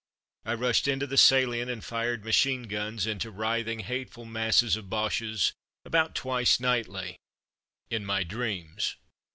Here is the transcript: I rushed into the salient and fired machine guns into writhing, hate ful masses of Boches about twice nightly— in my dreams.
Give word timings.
I 0.45 0.55
rushed 0.55 0.87
into 0.87 1.05
the 1.05 1.15
salient 1.15 1.69
and 1.69 1.85
fired 1.85 2.25
machine 2.25 2.63
guns 2.63 3.05
into 3.05 3.29
writhing, 3.29 3.81
hate 3.81 4.09
ful 4.09 4.25
masses 4.25 4.75
of 4.75 4.89
Boches 4.89 5.53
about 5.85 6.15
twice 6.15 6.59
nightly— 6.59 7.17
in 7.91 8.03
my 8.03 8.23
dreams. 8.23 8.95